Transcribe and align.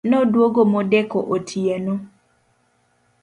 Noduogo 0.09 0.61
modeko 0.73 1.17
otieno 1.35 1.93